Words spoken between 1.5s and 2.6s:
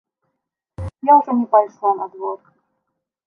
пайшла на двор.